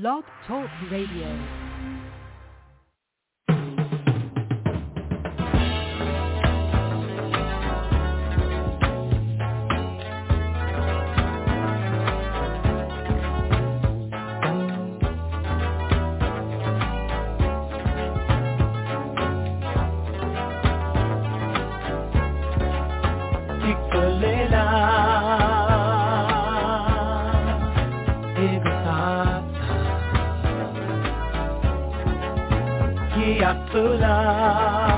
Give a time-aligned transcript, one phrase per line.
[0.00, 1.63] Blog Talk Radio.
[33.74, 34.93] Love.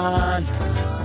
[0.00, 0.99] on.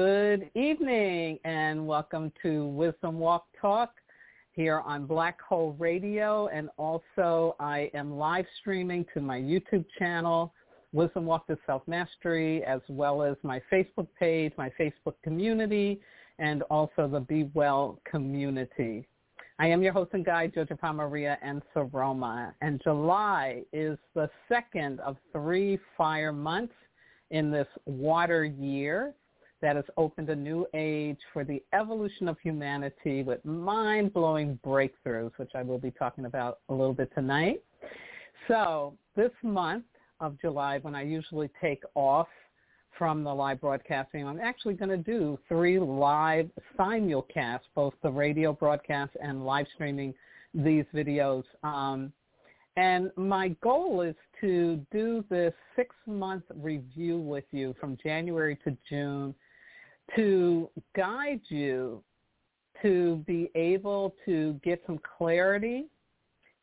[0.00, 3.94] Good evening and welcome to Wisdom Walk Talk
[4.52, 10.54] here on Blog Talk Radio and also I am live streaming to my YouTube channel,
[10.92, 16.00] Wisdom Walk to Self-Mastery, as well as my Facebook page, my Facebook community,
[16.38, 19.08] and also the Be Well community.
[19.58, 25.00] I am your host and guide, Jojo Maria and Saroma, and July is the second
[25.00, 26.74] of three fire months
[27.32, 29.12] in this water year
[29.60, 35.50] that has opened a new age for the evolution of humanity with mind-blowing breakthroughs, which
[35.54, 37.62] I will be talking about a little bit tonight.
[38.46, 39.84] So this month
[40.20, 42.28] of July, when I usually take off
[42.96, 48.52] from the live broadcasting, I'm actually going to do three live simulcasts, both the radio
[48.52, 50.14] broadcast and live streaming
[50.54, 51.44] these videos.
[51.62, 52.12] Um,
[52.76, 59.34] and my goal is to do this six-month review with you from January to June
[60.16, 62.02] to guide you
[62.82, 65.86] to be able to get some clarity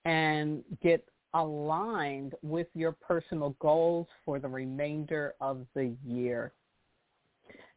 [0.05, 6.53] and get aligned with your personal goals for the remainder of the year.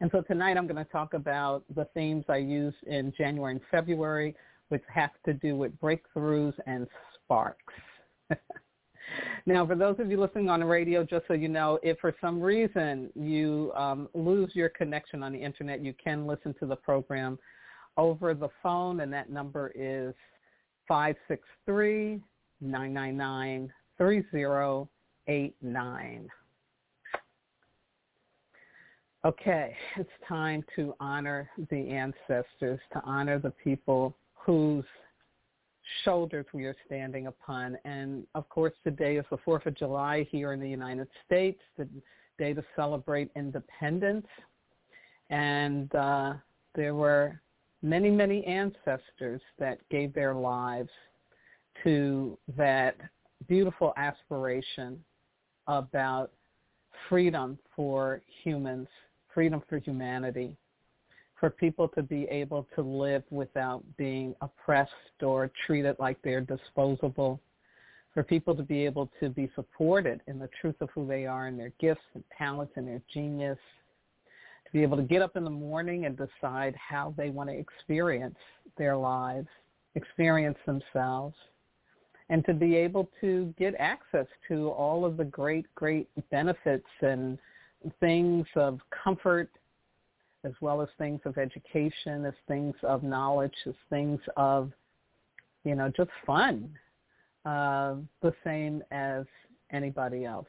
[0.01, 3.61] And so tonight I'm going to talk about the themes I used in January and
[3.69, 4.35] February,
[4.69, 7.73] which have to do with breakthroughs and sparks.
[9.45, 12.13] now, for those of you listening on the radio, just so you know, if for
[12.21, 16.75] some reason you um, lose your connection on the internet, you can listen to the
[16.75, 17.39] program
[17.97, 20.13] over the phone, and that number is
[20.87, 22.21] 563
[22.61, 26.29] 999 3089.
[29.25, 34.85] Okay, it's time to honor the ancestors, to honor the people whose
[36.03, 37.77] shoulders we are standing upon.
[37.85, 41.87] And of course, today is the 4th of July here in the United States, the
[42.37, 44.27] day to celebrate independence.
[45.29, 46.33] And uh,
[46.75, 47.41] there were
[47.81, 50.89] many, many ancestors that gave their lives
[51.83, 52.95] to that
[53.47, 55.03] beautiful aspiration
[55.67, 56.31] about
[57.07, 58.87] freedom for humans,
[59.33, 60.55] freedom for humanity,
[61.39, 64.91] for people to be able to live without being oppressed
[65.21, 67.39] or treated like they're disposable,
[68.13, 71.47] for people to be able to be supported in the truth of who they are
[71.47, 73.57] and their gifts and talents and their genius,
[74.65, 77.55] to be able to get up in the morning and decide how they want to
[77.55, 78.37] experience
[78.77, 79.47] their lives,
[79.95, 81.35] experience themselves,
[82.29, 87.37] and to be able to get access to all of the great, great benefits and
[87.99, 89.49] things of comfort
[90.43, 94.71] as well as things of education, as things of knowledge, as things of,
[95.63, 96.69] you know, just fun,
[97.45, 99.25] uh, the same as
[99.71, 100.47] anybody else.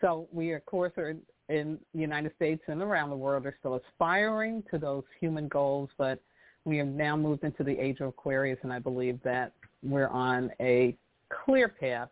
[0.00, 1.14] So we, of course, are
[1.48, 5.90] in the United States and around the world are still aspiring to those human goals,
[5.98, 6.20] but
[6.64, 10.50] we have now moved into the age of Aquarius, and I believe that we're on
[10.60, 10.96] a
[11.44, 12.08] clear path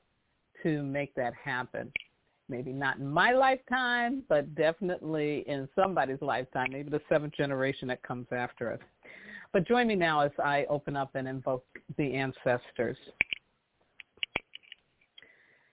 [0.63, 1.91] to make that happen.
[2.49, 8.03] Maybe not in my lifetime, but definitely in somebody's lifetime, maybe the seventh generation that
[8.03, 8.81] comes after us.
[9.53, 11.65] But join me now as I open up and invoke
[11.97, 12.97] the ancestors.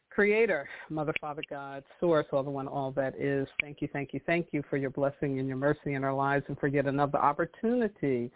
[0.10, 3.48] Creator, Mother, Father, God, Source, all the one, all that is.
[3.62, 6.44] Thank you, thank you, thank you for your blessing and your mercy in our lives
[6.50, 8.30] and for yet another opportunity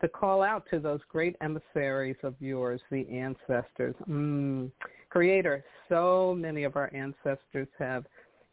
[0.00, 3.94] to call out to those great emissaries of yours, the ancestors.
[4.08, 4.70] Mm.
[5.10, 8.04] Creator, so many of our ancestors have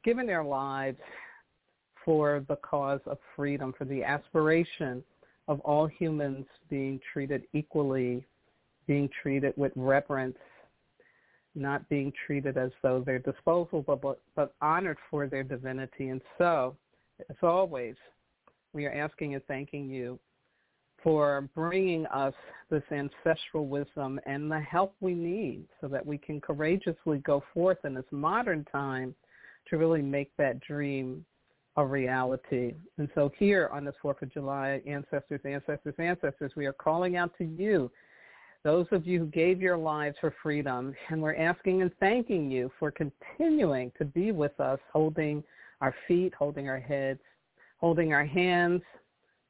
[0.03, 0.99] given their lives
[2.03, 5.03] for the cause of freedom, for the aspiration
[5.47, 8.23] of all humans being treated equally,
[8.87, 10.37] being treated with reverence,
[11.55, 16.09] not being treated as though they're disposable, but, but honored for their divinity.
[16.09, 16.75] And so,
[17.29, 17.95] as always,
[18.73, 20.19] we are asking and thanking you
[21.05, 22.33] for bringing us
[22.71, 27.77] this ancestral wisdom and the help we need so that we can courageously go forth
[27.83, 29.13] in this modern time
[29.69, 31.23] to really make that dream
[31.77, 32.73] a reality.
[32.97, 37.37] And so here on this 4th of July, ancestors, ancestors, ancestors, we are calling out
[37.37, 37.91] to you,
[38.63, 42.71] those of you who gave your lives for freedom, and we're asking and thanking you
[42.79, 45.43] for continuing to be with us, holding
[45.81, 47.21] our feet, holding our heads,
[47.77, 48.81] holding our hands,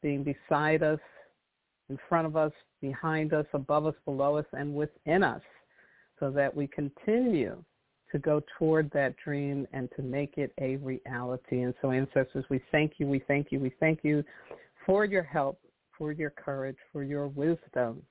[0.01, 0.99] being beside us,
[1.89, 2.51] in front of us,
[2.81, 5.41] behind us, above us, below us, and within us
[6.19, 7.63] so that we continue
[8.11, 11.61] to go toward that dream and to make it a reality.
[11.61, 14.23] And so ancestors, we thank you, we thank you, we thank you
[14.85, 15.59] for your help,
[15.97, 18.01] for your courage, for your wisdom.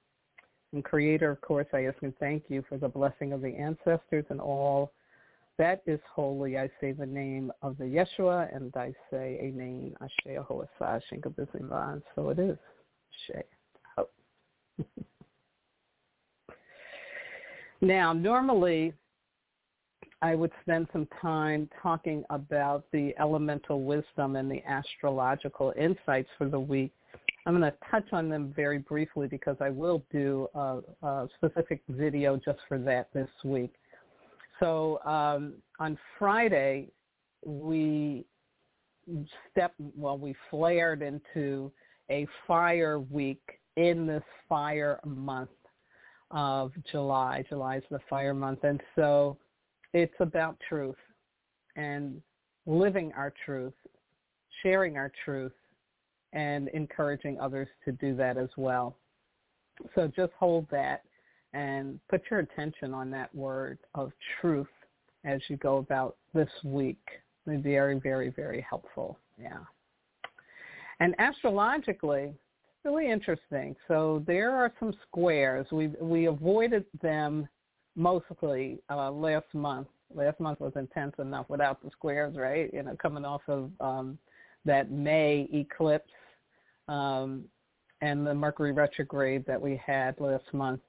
[0.72, 4.24] And Creator, of course, I ask and thank you for the blessing of the ancestors
[4.28, 4.92] and all
[5.56, 6.58] that is holy.
[6.58, 9.94] I say the name of the Yeshua, and I say Amen.
[10.02, 12.58] Ashe Ahoasah Shinka So it is.
[17.80, 18.92] now, normally
[20.24, 26.48] I would spend some time talking about the elemental wisdom and the astrological insights for
[26.48, 26.92] the week.
[27.46, 31.82] I'm going to touch on them very briefly because I will do a, a specific
[31.90, 33.74] video just for that this week.
[34.60, 36.88] So um, on Friday,
[37.44, 38.24] we
[39.50, 41.70] stepped, well, we flared into
[42.10, 43.42] a fire week
[43.76, 45.50] in this fire month
[46.30, 47.44] of July.
[47.48, 48.64] July is the fire month.
[48.64, 49.36] And so
[49.92, 50.96] it's about truth
[51.76, 52.20] and
[52.66, 53.74] living our truth,
[54.62, 55.52] sharing our truth,
[56.32, 58.96] and encouraging others to do that as well.
[59.94, 61.02] So just hold that
[61.52, 64.66] and put your attention on that word of truth
[65.24, 66.98] as you go about this week.
[67.46, 69.18] It'll be very, very, very helpful.
[69.40, 69.58] Yeah.
[71.00, 72.34] And astrologically,
[72.84, 73.74] really interesting.
[73.88, 75.66] So there are some squares.
[75.72, 77.48] We we avoided them
[77.96, 79.88] mostly uh, last month.
[80.14, 82.72] Last month was intense enough without the squares, right?
[82.72, 84.18] You know, coming off of um,
[84.64, 86.10] that May eclipse
[86.88, 87.44] um,
[88.00, 90.80] and the Mercury retrograde that we had last month.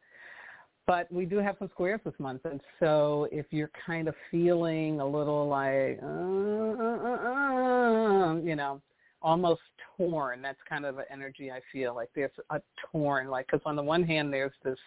[0.88, 5.00] But we do have some squares this month, and so if you're kind of feeling
[5.00, 8.80] a little like, uh, uh, uh, uh you know,
[9.24, 9.62] almost
[9.98, 10.42] torn.
[10.42, 12.62] That's kind of an energy I feel like there's a
[12.92, 14.80] torn, like because on the one hand there's this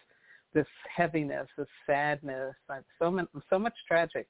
[0.55, 4.27] this heaviness, this sadness, like so much so much tragic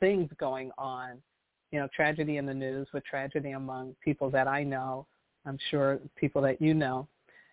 [0.00, 1.22] things going on.
[1.70, 5.06] You know, tragedy in the news with tragedy among people that I know.
[5.46, 7.08] I'm sure people that you know.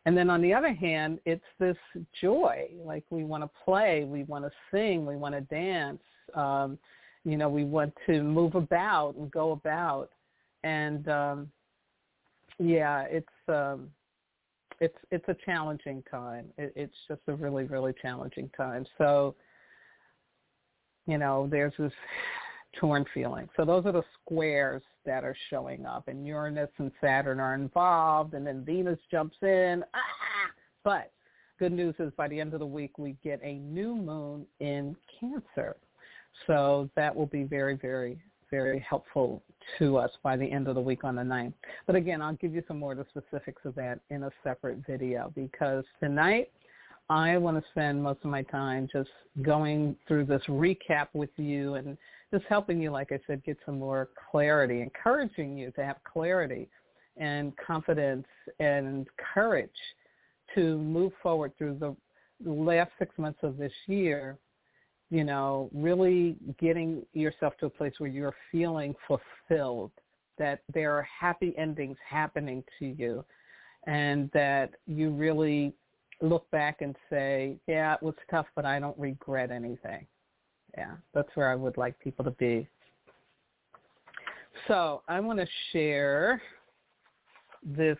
[0.05, 1.77] And then on the other hand, it's this
[2.21, 2.69] joy.
[2.83, 6.01] Like we want to play, we want to sing, we want to dance.
[6.35, 6.77] Um,
[7.25, 10.09] you know, we want to move about and go about.
[10.63, 11.51] And um,
[12.59, 13.89] yeah, it's um,
[14.79, 16.47] it's it's a challenging time.
[16.57, 18.85] It, it's just a really really challenging time.
[18.97, 19.35] So,
[21.07, 21.93] you know, there's this
[22.79, 23.49] torn feeling.
[23.57, 28.33] So those are the squares that are showing up, and Uranus and Saturn are involved,
[28.33, 29.83] and then Venus jumps in.
[29.93, 30.51] Ah!
[30.83, 31.11] But
[31.57, 34.95] good news is by the end of the week we get a new moon in
[35.19, 35.75] Cancer.
[36.47, 38.19] So that will be very, very
[38.51, 39.41] very helpful
[39.77, 41.53] to us by the end of the week on the 9th.
[41.85, 44.79] But again, I'll give you some more of the specifics of that in a separate
[44.87, 46.51] video because tonight
[47.09, 49.09] I want to spend most of my time just
[49.41, 51.97] going through this recap with you and
[52.31, 56.69] just helping you, like I said, get some more clarity, encouraging you to have clarity
[57.17, 58.27] and confidence
[58.59, 59.69] and courage
[60.55, 61.95] to move forward through the
[62.49, 64.37] last six months of this year
[65.09, 69.91] you know, really getting yourself to a place where you're feeling fulfilled,
[70.37, 73.25] that there are happy endings happening to you,
[73.87, 75.73] and that you really
[76.21, 80.05] look back and say, yeah, it was tough, but I don't regret anything.
[80.77, 82.67] Yeah, that's where I would like people to be.
[84.67, 86.41] So I want to share
[87.63, 87.97] this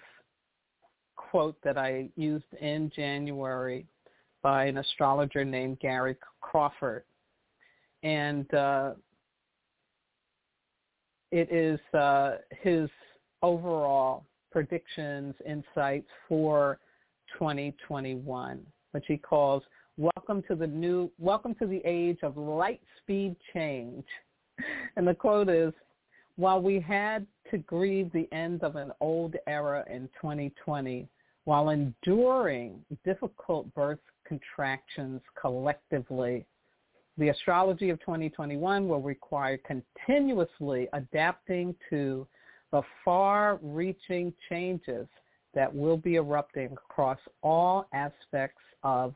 [1.16, 3.86] quote that I used in January
[4.42, 7.04] by an astrologer named Gary Crawford.
[8.04, 8.92] And uh,
[11.32, 12.90] it is uh, his
[13.42, 16.80] overall predictions, insights for
[17.38, 19.64] 2021, which he calls
[19.98, 24.06] "Welcome to the new, welcome to the age of light speed change."
[24.98, 25.74] And the quote is,
[26.36, 31.08] "While we had to grieve the end of an old era in 2020,
[31.46, 36.46] while enduring difficult birth contractions collectively.
[37.18, 42.26] The astrology of 2021 will require continuously adapting to
[42.72, 45.08] the far-reaching changes
[45.54, 49.16] that will be erupting across all aspects of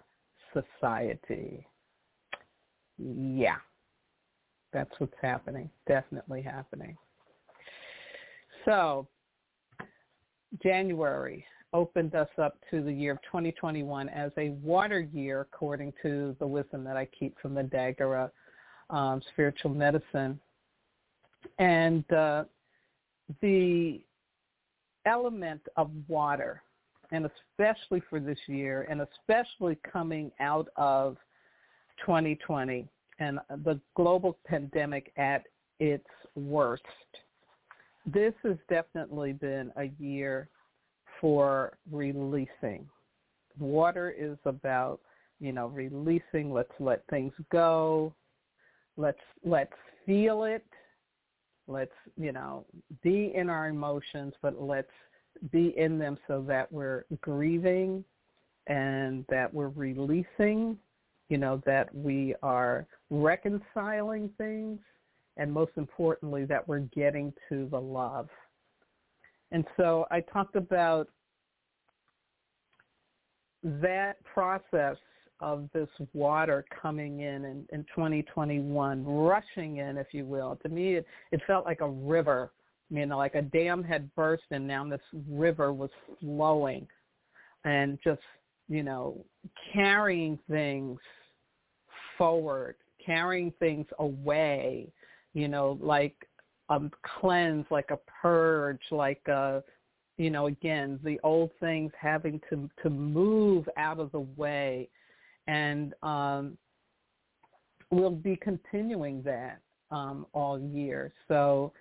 [0.52, 1.66] society.
[2.98, 3.58] Yeah,
[4.74, 6.98] that's what's happening, definitely happening.
[8.66, 9.08] So,
[10.62, 16.36] January, opened us up to the year of 2021 as a water year, according to
[16.40, 18.30] the wisdom that I keep from the Dagara
[18.90, 20.40] um, spiritual medicine.
[21.60, 22.46] And uh,
[23.42, 24.02] the
[25.06, 26.62] element of water,
[27.12, 31.18] and especially for this year, and especially coming out of
[32.06, 32.88] 2020
[33.20, 35.44] and the global pandemic at
[35.80, 36.84] its worst,
[38.06, 40.50] this has definitely been a year
[41.24, 42.86] for releasing.
[43.58, 45.00] Water is about,
[45.40, 46.52] you know, releasing.
[46.52, 48.14] Let's let things go.
[48.98, 49.72] Let's let's
[50.06, 50.66] feel it.
[51.70, 52.66] Let's, you know,
[53.04, 54.92] be in our emotions, but let's
[55.54, 58.04] be in them so that we're grieving
[58.68, 60.78] and that we're releasing,
[61.30, 64.78] you know, that we are reconciling things,
[65.38, 68.28] and most importantly, that we're getting to the love
[69.54, 71.08] and so I talked about
[73.64, 74.98] that process
[75.40, 80.58] of this water coming in, in in 2021, rushing in, if you will.
[80.64, 82.52] To me, it, it felt like a river,
[82.90, 85.90] you know, like a dam had burst and now this river was
[86.20, 86.88] flowing
[87.66, 88.22] and just,
[88.70, 89.24] you know,
[89.74, 91.00] carrying things
[92.18, 94.88] forward, carrying things away,
[95.34, 96.16] you know, like
[96.70, 96.80] a
[97.20, 99.64] cleanse, like a purge, like a,
[100.18, 104.90] you know, again, the old things having to to move out of the way,
[105.48, 106.58] and um,
[107.90, 109.60] we'll be continuing that
[109.92, 111.14] um, all year.
[111.28, 111.74] So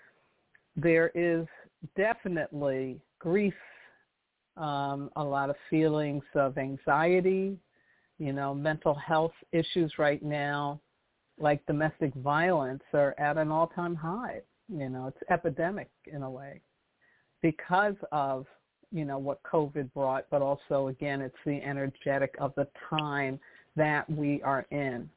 [0.77, 1.47] there is
[1.97, 3.55] definitely grief
[4.57, 7.59] um, a lot of feelings of anxiety,
[8.19, 10.81] you know, mental health issues right now,
[11.39, 14.41] like domestic violence, are at an all-time high.
[14.69, 16.61] You know, it's epidemic in a way
[17.43, 18.47] because of,
[18.91, 23.39] you know, what COVID brought, but also, again, it's the energetic of the time
[23.77, 25.09] that we are in.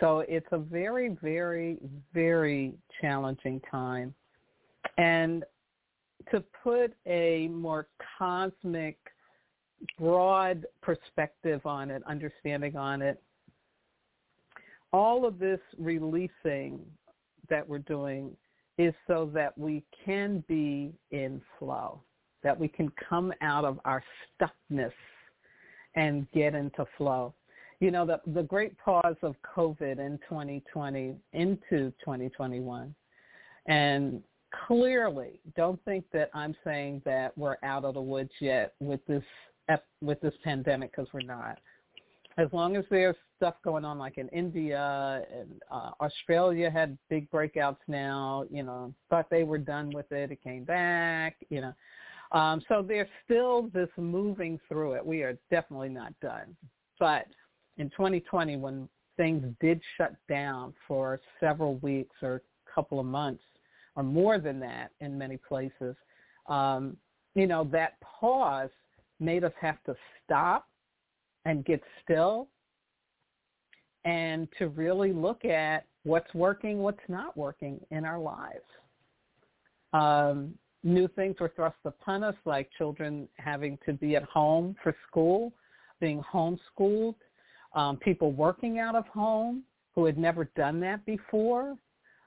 [0.00, 1.78] So it's a very, very,
[2.14, 4.14] very challenging time.
[4.96, 5.44] And
[6.30, 7.88] to put a more
[8.18, 8.98] cosmic
[9.98, 13.22] broad perspective on it, understanding on it.
[14.92, 16.80] All of this releasing
[17.50, 18.36] that we're doing
[18.78, 22.00] is so that we can be in flow,
[22.42, 24.02] that we can come out of our
[24.40, 24.92] stuckness
[25.96, 27.34] and get into flow.
[27.80, 32.94] You know, the, the great pause of COVID in 2020 into 2021
[33.66, 34.22] and
[34.66, 39.22] clearly don't think that I'm saying that we're out of the woods yet with this
[40.00, 41.58] with this pandemic because we're not.
[42.38, 47.28] As long as there's stuff going on like in India and uh, Australia had big
[47.32, 50.30] breakouts now, you know, thought they were done with it.
[50.30, 51.72] It came back, you know.
[52.30, 55.04] Um, so there's still this moving through it.
[55.04, 56.56] We are definitely not done.
[57.00, 57.26] But
[57.76, 63.42] in 2020, when things did shut down for several weeks or a couple of months
[63.96, 65.96] or more than that in many places,
[66.48, 66.96] um,
[67.34, 68.70] you know, that pause
[69.18, 70.68] made us have to stop
[71.44, 72.48] and get still
[74.04, 78.64] and to really look at what's working, what's not working in our lives.
[79.92, 80.54] Um,
[80.84, 85.52] new things were thrust upon us, like children having to be at home for school,
[86.00, 87.16] being homeschooled,
[87.74, 89.62] um, people working out of home
[89.94, 91.76] who had never done that before,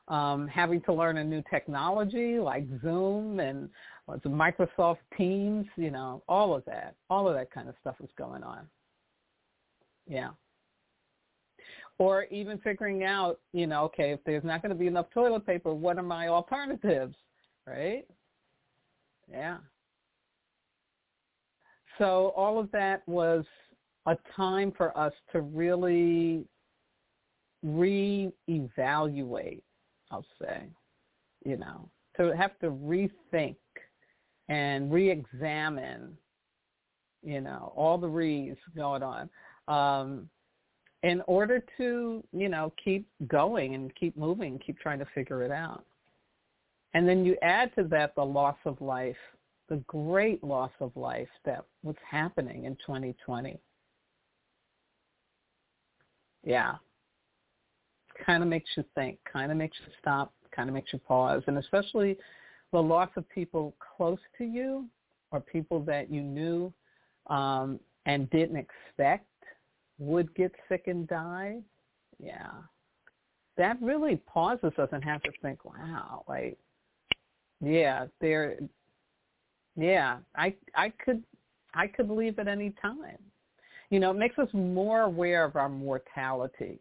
[0.08, 3.70] um, having to learn a new technology like Zoom and
[4.26, 8.44] Microsoft Teams, you know, all of that, all of that kind of stuff was going
[8.44, 8.68] on.
[10.12, 10.32] Yeah.
[11.98, 15.46] Or even figuring out, you know, okay, if there's not going to be enough toilet
[15.46, 17.16] paper, what are my alternatives,
[17.66, 18.06] right?
[19.30, 19.58] Yeah.
[21.98, 23.46] So all of that was
[24.06, 26.44] a time for us to really
[27.66, 29.62] reevaluate
[30.12, 30.64] I'll say,
[31.46, 33.56] you know, to have to rethink
[34.50, 36.18] and re-examine,
[37.24, 39.30] you know, all the re's going on,
[39.72, 40.30] um,
[41.04, 45.52] in order to, you know, keep going and keep moving, keep trying to figure it
[45.52, 45.86] out.
[46.94, 49.16] And then you add to that the loss of life,
[49.70, 53.58] the great loss of life that was happening in 2020.
[56.44, 56.76] Yeah,
[58.26, 61.44] kind of makes you think, kind of makes you stop, kind of makes you pause.
[61.48, 62.18] And especially
[62.74, 64.86] the loss of people close to you
[65.32, 66.74] or people that you knew
[67.28, 69.26] um, and didn't expect
[70.02, 71.60] would get sick and die.
[72.20, 72.52] Yeah.
[73.58, 76.58] That really pauses us and has us think, wow, like,
[77.64, 78.58] yeah, there,
[79.76, 81.24] yeah, I, I could,
[81.74, 83.18] I could leave at any time.
[83.90, 86.80] You know, it makes us more aware of our mortality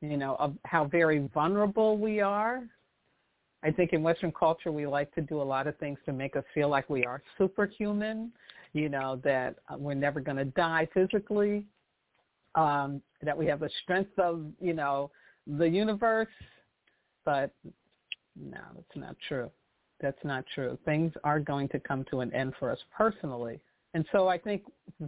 [0.00, 2.62] you know, of how very vulnerable we are.
[3.62, 6.36] I think in Western culture we like to do a lot of things to make
[6.36, 8.32] us feel like we are superhuman,
[8.74, 11.64] you know, that we're never going to die physically,
[12.56, 15.10] um, that we have the strength of, you know,
[15.46, 16.28] the universe.
[17.24, 17.52] But
[18.34, 19.50] no, that's not true.
[20.00, 20.78] That's not true.
[20.84, 23.60] Things are going to come to an end for us personally.
[23.94, 24.62] And so I think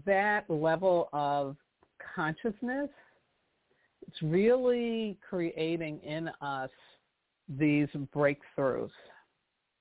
[0.06, 1.56] that level of
[2.14, 2.88] consciousness
[4.08, 6.70] it's really creating in us
[7.48, 8.90] these breakthroughs.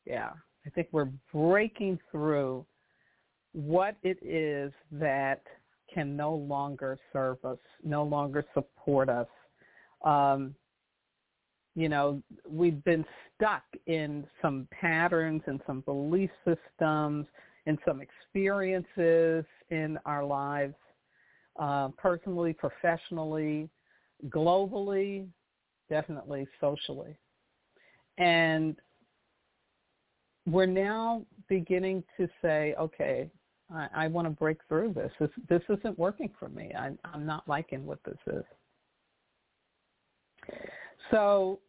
[0.05, 0.31] Yeah,
[0.65, 2.65] I think we're breaking through
[3.53, 5.43] what it is that
[5.97, 9.25] can no longer serve us, no longer support us.
[10.05, 10.53] Um,
[11.73, 13.03] you know, we've been
[13.35, 17.25] stuck in some patterns and some belief systems
[17.65, 20.75] and some experiences in our lives,
[21.59, 23.67] uh, personally, professionally,
[24.29, 25.25] globally,
[25.89, 27.17] definitely socially.
[28.19, 28.75] And
[30.45, 33.31] we're now beginning to say, okay,
[33.73, 35.11] I, I want to break through this.
[35.19, 36.71] This, this isn't working for me.
[36.77, 38.43] I, I'm not liking what this is.
[41.11, 41.59] So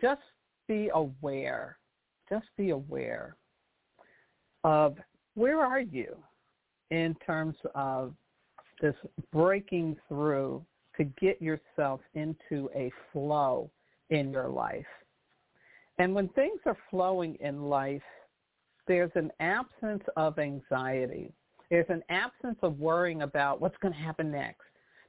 [0.00, 0.20] just
[0.66, 1.78] be aware.
[2.28, 3.36] Just be aware
[4.64, 4.96] of
[5.34, 6.16] where are you
[6.90, 8.14] in terms of
[8.80, 8.94] this
[9.32, 10.64] breaking through
[10.96, 13.70] to get yourself into a flow
[14.10, 14.86] in your life.
[15.98, 18.02] And when things are flowing in life,
[18.88, 21.32] there's an absence of anxiety.
[21.70, 24.62] There's an absence of worrying about what's going to happen next.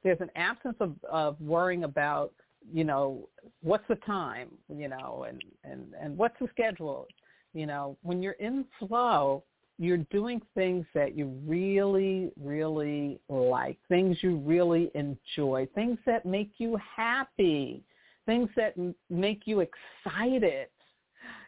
[0.04, 2.32] There's an absence of, of worrying about,
[2.72, 3.28] you know,
[3.62, 7.06] what's the time, you know, and, and, and what's the schedule.
[7.54, 9.42] You know, when you're in flow,
[9.78, 16.52] you're doing things that you really, really like, things you really enjoy, things that make
[16.58, 17.82] you happy,
[18.26, 18.74] things that
[19.08, 20.68] make you excited,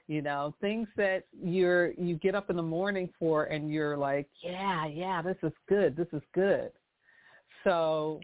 [0.08, 4.28] you know, things that you're you get up in the morning for and you're like,
[4.42, 5.96] yeah, yeah, this is good.
[5.96, 6.70] This is good.
[7.64, 8.20] So,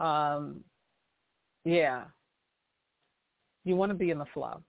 [0.00, 0.60] um
[1.64, 2.04] yeah.
[3.64, 4.60] You want to be in the flow.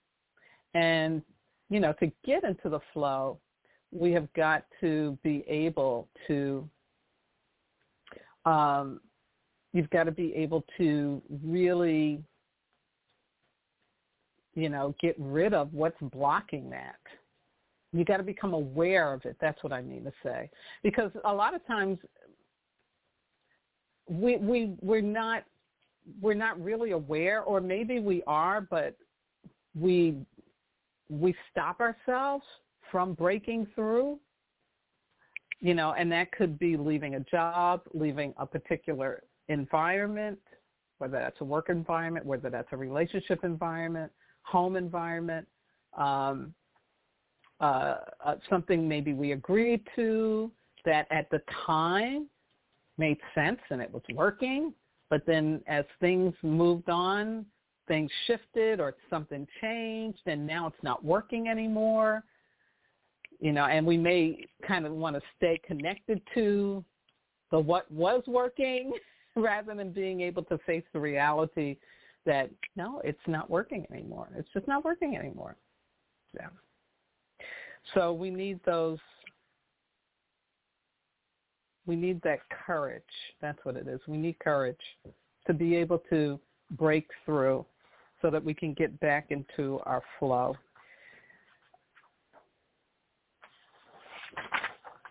[0.74, 1.22] And
[1.70, 3.40] you know, to get into the flow,
[3.92, 6.70] we have got to be able to
[8.46, 9.02] um,
[9.74, 12.24] you've got to be able to really
[14.56, 17.00] you know get rid of what's blocking that.
[17.94, 19.38] You got to become aware of it.
[19.40, 20.50] That's what i mean to say.
[20.84, 21.98] Because a lot of times
[24.10, 25.44] we we we're not
[26.22, 28.96] we're not really aware or maybe we are but
[29.74, 30.16] we
[31.10, 32.44] we stop ourselves
[32.92, 34.20] from breaking through,
[35.60, 40.40] you know, and that could be leaving a job, leaving a particular environment,
[40.98, 44.12] whether that's a work environment, whether that's a relationship environment,
[44.46, 45.48] home environment,
[45.98, 46.54] um,
[47.60, 50.52] uh, uh, something maybe we agreed to
[50.84, 52.28] that at the time
[52.98, 54.74] made sense and it was working,
[55.10, 57.46] but then as things moved on,
[57.88, 62.24] things shifted or something changed and now it's not working anymore
[63.40, 66.84] you know, and we may kind of want to stay connected to
[67.52, 68.92] the what was working
[69.36, 71.78] rather than being able to face the reality
[72.26, 74.30] that no, it's not working anymore.
[74.36, 75.56] It's just not working anymore.
[76.34, 76.48] Yeah.
[77.94, 79.00] So we need those
[81.86, 83.04] we need that courage.
[83.42, 84.00] That's what it is.
[84.08, 84.80] We need courage
[85.46, 86.40] to be able to
[86.72, 87.66] break through
[88.22, 90.56] so that we can get back into our flow.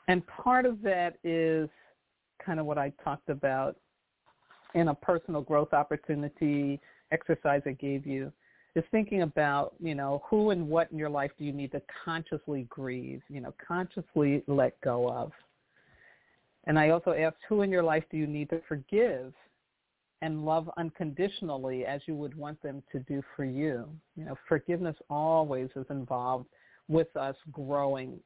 [0.08, 1.68] And part of that is
[2.44, 3.76] kind of what I talked about
[4.74, 6.80] in a personal growth opportunity
[7.12, 8.32] exercise I gave you
[8.74, 11.82] is thinking about, you know, who and what in your life do you need to
[12.04, 15.32] consciously grieve, you know, consciously let go of.
[16.66, 19.32] And I also asked, who in your life do you need to forgive
[20.22, 23.88] and love unconditionally as you would want them to do for you?
[24.16, 26.46] You know, forgiveness always is involved
[26.88, 28.18] with us growing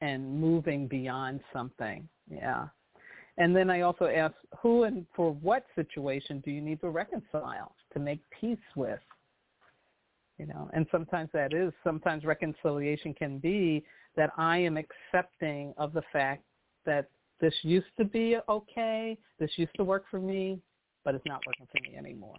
[0.00, 2.08] and moving beyond something.
[2.30, 2.68] Yeah.
[3.38, 7.72] And then I also ask, who and for what situation do you need to reconcile,
[7.92, 9.00] to make peace with?
[10.38, 13.84] You know, and sometimes that is, sometimes reconciliation can be
[14.16, 16.44] that I am accepting of the fact
[16.86, 17.08] that
[17.40, 20.60] this used to be okay, this used to work for me,
[21.04, 22.36] but it's not working for me anymore.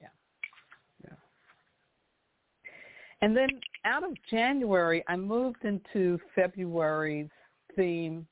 [0.00, 0.08] Yeah.
[1.04, 1.16] Yeah.
[3.22, 3.48] And then
[3.84, 7.30] out of January, I moved into February's
[7.76, 8.26] theme,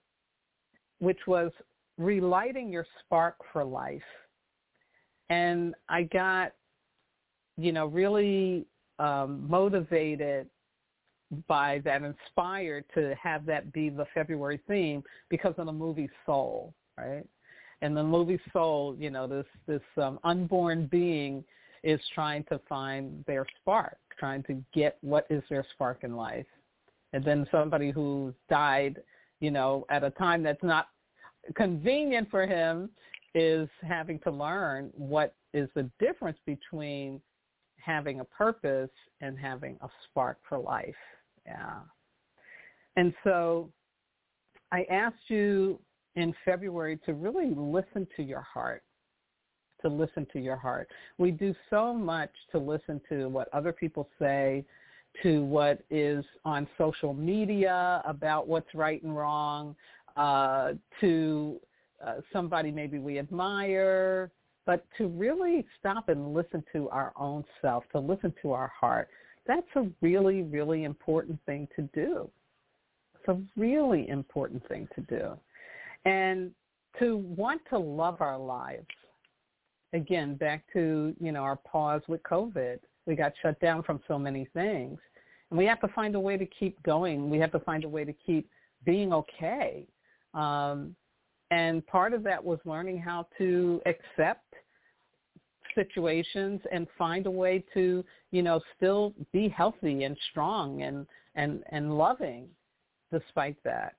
[0.98, 1.52] which was
[1.98, 4.02] relighting your spark for life.
[5.30, 6.52] And I got,
[7.56, 8.66] you know, really
[8.98, 10.48] um, motivated
[11.46, 16.72] by that, inspired to have that be the February theme because of the movie Soul,
[16.96, 17.24] right?
[17.82, 21.44] And the movie Soul, you know, this this um, unborn being
[21.84, 26.46] is trying to find their spark, trying to get what is their spark in life.
[27.12, 29.00] And then somebody who died,
[29.40, 30.88] you know, at a time that's not
[31.54, 32.90] convenient for him
[33.34, 37.20] is having to learn what is the difference between
[37.76, 40.94] having a purpose and having a spark for life.
[41.46, 41.80] Yeah.
[42.96, 43.70] And so
[44.72, 45.78] I asked you
[46.16, 48.82] in February to really listen to your heart
[49.82, 50.88] to listen to your heart.
[51.18, 54.64] We do so much to listen to what other people say,
[55.22, 59.74] to what is on social media about what's right and wrong,
[60.16, 61.60] uh, to
[62.04, 64.30] uh, somebody maybe we admire,
[64.66, 69.08] but to really stop and listen to our own self, to listen to our heart.
[69.46, 72.30] That's a really, really important thing to do.
[73.14, 75.30] It's a really important thing to do.
[76.04, 76.52] And
[76.98, 78.86] to want to love our lives
[79.92, 82.78] again, back to, you know, our pause with COVID.
[83.06, 84.98] We got shut down from so many things.
[85.50, 87.30] And we have to find a way to keep going.
[87.30, 88.48] We have to find a way to keep
[88.84, 89.86] being okay.
[90.34, 90.94] Um,
[91.50, 94.54] and part of that was learning how to accept
[95.74, 101.62] situations and find a way to, you know, still be healthy and strong and, and,
[101.70, 102.48] and loving.
[103.12, 103.96] despite that.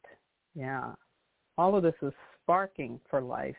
[0.55, 0.93] Yeah.
[1.57, 3.55] All of this is sparking for life.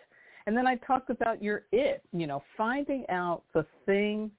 [0.46, 4.31] And then I talked about your it, you know, finding out the thing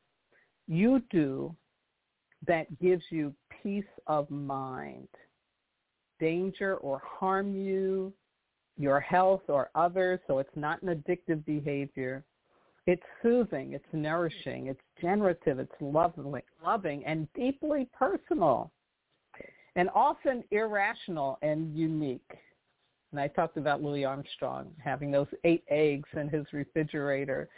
[0.67, 1.55] you do
[2.47, 5.07] that gives you peace of mind.
[6.19, 8.13] Danger or harm you,
[8.77, 12.23] your health or others, so it's not an addictive behavior.
[12.87, 18.71] It's soothing, it's nourishing, it's generative, it's loving, loving and deeply personal
[19.75, 22.31] and often irrational and unique.
[23.11, 27.49] And I talked about Louis Armstrong having those eight eggs in his refrigerator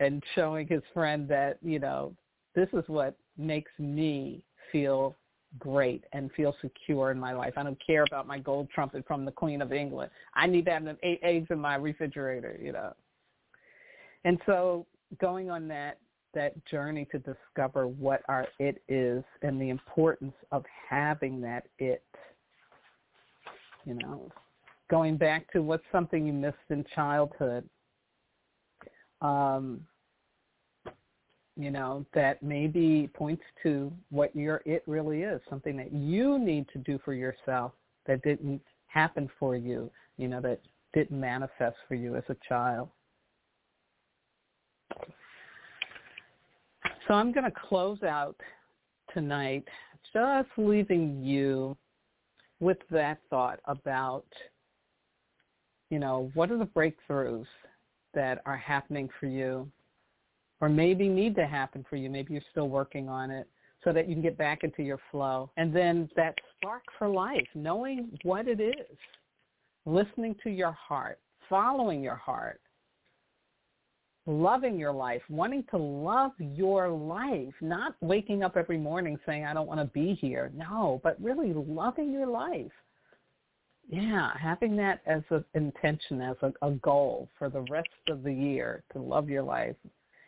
[0.00, 2.14] and showing his friend that, you know,
[2.54, 5.16] this is what makes me feel
[5.58, 7.54] great and feel secure in my life.
[7.56, 10.10] I don't care about my gold trumpet from the Queen of England.
[10.34, 12.94] I need to have eight eggs in my refrigerator, you know.
[14.24, 14.86] And so
[15.20, 15.98] going on that
[16.34, 22.02] that journey to discover what our it is and the importance of having that it.
[23.84, 24.30] You know,
[24.90, 27.68] going back to what's something you missed in childhood.
[29.20, 29.80] Um,
[31.56, 36.66] you know, that maybe points to what your it really is, something that you need
[36.72, 37.72] to do for yourself
[38.06, 40.60] that didn't happen for you, you know, that
[40.94, 42.88] didn't manifest for you as a child.
[47.06, 48.36] So I'm going to close out
[49.12, 49.64] tonight
[50.12, 51.76] just leaving you
[52.60, 54.26] with that thought about,
[55.90, 57.46] you know, what are the breakthroughs
[58.14, 59.70] that are happening for you
[60.62, 62.08] or maybe need to happen for you.
[62.08, 63.48] Maybe you're still working on it
[63.82, 65.50] so that you can get back into your flow.
[65.56, 68.96] And then that spark for life, knowing what it is,
[69.86, 71.18] listening to your heart,
[71.50, 72.60] following your heart,
[74.24, 79.52] loving your life, wanting to love your life, not waking up every morning saying, I
[79.52, 80.52] don't want to be here.
[80.54, 82.70] No, but really loving your life.
[83.88, 88.32] Yeah, having that as an intention, as a, a goal for the rest of the
[88.32, 89.74] year to love your life,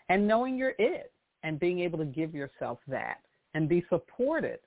[0.08, 1.12] and knowing you're it
[1.42, 3.20] and being able to give yourself that
[3.54, 4.58] and be supported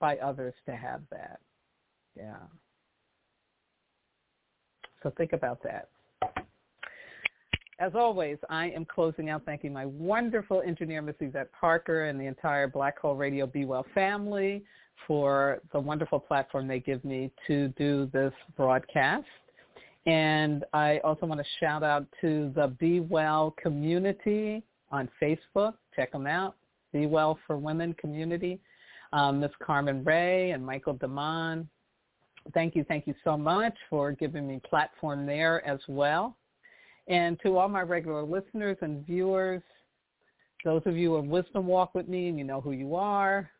[0.00, 1.40] by others to have that.
[2.16, 2.36] Yeah.
[5.02, 5.88] So think about that.
[7.80, 12.24] As always, I am closing out thanking my wonderful engineer, Miss Yvette Parker, and the
[12.24, 14.64] entire Blog Talk Radio Be Well family
[15.06, 19.26] for the wonderful platform they give me to do this broadcast.
[20.06, 25.74] And I also want to shout out to the Be Well community on Facebook.
[25.94, 26.56] Check them out.
[26.92, 28.60] Be Well for Women community.
[29.12, 29.50] Um, Ms.
[29.62, 31.68] Carmen Ray and Michael Damon.
[32.54, 36.36] Thank you, thank you so much for giving me platform there as well.
[37.08, 39.62] And to all my regular listeners and viewers,
[40.64, 43.50] those of you who have wisdom walk with me and you know who you are,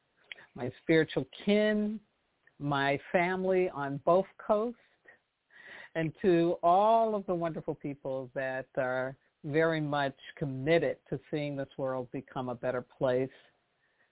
[0.54, 2.00] my spiritual kin,
[2.58, 4.80] my family on both coasts,
[5.94, 11.68] and to all of the wonderful people that are very much committed to seeing this
[11.76, 13.30] world become a better place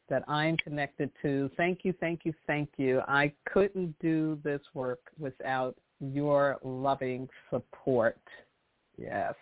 [0.08, 1.50] that I'm connected to.
[1.56, 3.00] Thank you, thank you, thank you.
[3.08, 8.18] I couldn't do this work without your loving support.
[8.96, 9.34] Yes.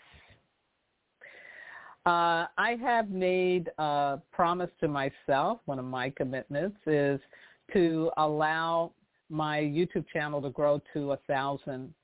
[2.06, 5.60] Uh, I have made a promise to myself.
[5.64, 7.20] One of my commitments is
[7.72, 8.92] to allow
[9.30, 11.94] my YouTube channel to grow to a thousand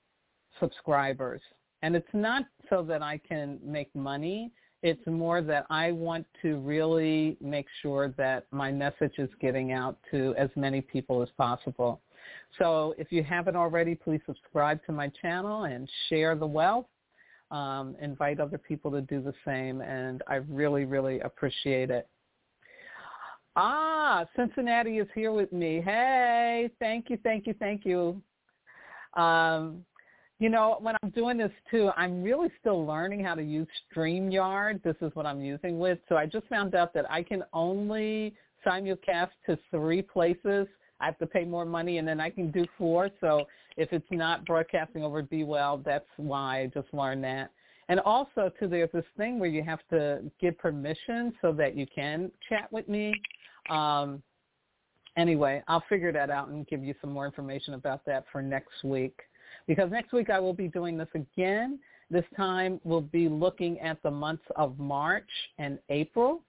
[0.60, 1.40] subscribers.
[1.82, 4.52] And it's not so that I can make money.
[4.82, 9.98] It's more that I want to really make sure that my message is getting out
[10.10, 12.00] to as many people as possible.
[12.58, 16.86] So if you haven't already, please subscribe to my channel and share the wealth.
[17.50, 22.06] Um, invite other people to do the same, and I really, really appreciate it.
[23.56, 25.80] Ah, Cincinnati is here with me.
[25.80, 28.22] Hey, thank you, thank you, thank you.
[29.14, 29.84] Um,
[30.40, 34.82] you know, when I'm doing this too, I'm really still learning how to use StreamYard.
[34.82, 35.98] This is what I'm using with.
[36.08, 38.34] So I just found out that I can only
[38.66, 40.66] simulcast to three places.
[40.98, 43.10] I have to pay more money and then I can do four.
[43.20, 43.44] So
[43.76, 47.50] if it's not broadcasting over Be Well, that's why I just learned that.
[47.90, 51.86] And also too, there's this thing where you have to give permission so that you
[51.94, 53.12] can chat with me.
[53.68, 54.22] Um,
[55.18, 58.84] anyway, I'll figure that out and give you some more information about that for next
[58.84, 59.20] week
[59.70, 61.78] because next week I will be doing this again.
[62.10, 66.42] This time we'll be looking at the months of March and April.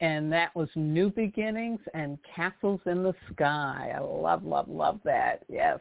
[0.00, 3.92] And that was New Beginnings and Castles in the Sky.
[3.94, 5.42] I love, love, love that.
[5.50, 5.80] Yes.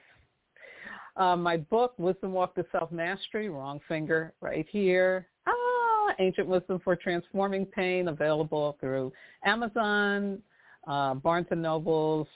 [1.16, 5.28] Uh, my book, Wisdom Walk to Self-Mastery, wrong finger right here.
[5.48, 9.14] Ah, Ancient Wisdom for Transforming Pain, available through
[9.46, 10.40] Amazon,
[10.88, 12.28] uh, Barnes & Nobles,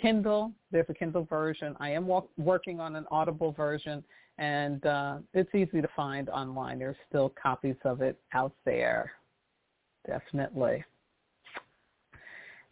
[0.00, 0.52] Kindle.
[0.70, 1.76] There's a Kindle version.
[1.80, 4.02] I am walk, working on an Audible version,
[4.38, 6.78] and uh, it's easy to find online.
[6.78, 9.12] There's still copies of it out there,
[10.06, 10.84] definitely.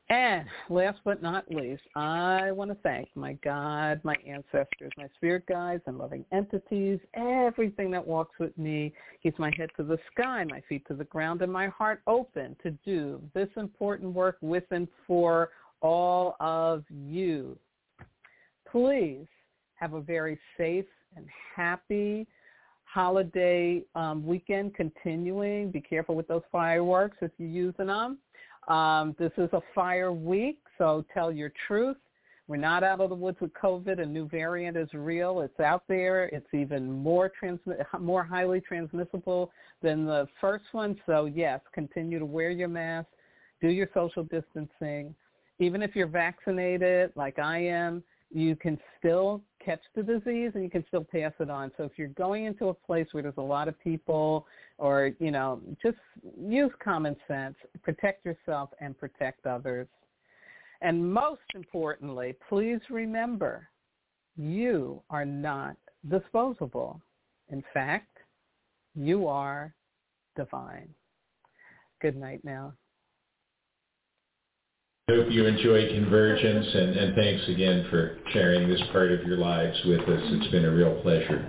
[0.08, 5.44] And last but not least, I want to thank my God, my ancestors, my spirit
[5.48, 10.44] guides and loving entities, everything that walks with me, keeps my head to the sky,
[10.44, 14.62] my feet to the ground, and my heart open to do this important work with
[14.70, 15.50] and for
[15.82, 17.58] all of you.
[18.70, 19.26] Please
[19.74, 20.86] have a very safe
[21.16, 22.26] and happy
[22.84, 25.70] holiday um, weekend continuing.
[25.70, 28.18] Be careful with those fireworks if you're using them.
[28.68, 31.96] Um, this is a fire week, so tell your truth.
[32.48, 34.00] We're not out of the woods with COVID.
[34.00, 35.40] A new variant is real.
[35.40, 36.26] It's out there.
[36.26, 39.50] It's even more transmi- more highly transmissible
[39.82, 40.96] than the first one.
[41.06, 43.08] So yes, continue to wear your mask,
[43.60, 45.14] do your social distancing.
[45.58, 50.70] Even if you're vaccinated, like I am, you can still catch the disease and you
[50.70, 51.70] can still pass it on.
[51.76, 54.46] So if you're going into a place where there's a lot of people
[54.78, 55.96] or, you know, just
[56.38, 59.88] use common sense, protect yourself and protect others.
[60.82, 63.68] And most importantly, please remember,
[64.36, 65.76] you are not
[66.10, 67.00] disposable.
[67.50, 68.18] In fact,
[68.94, 69.74] you are
[70.36, 70.88] divine.
[72.02, 72.74] Good night now.
[75.08, 79.80] Hope you enjoy Convergence, and, and thanks again for sharing this part of your lives
[79.84, 80.20] with us.
[80.20, 81.48] It's been a real pleasure.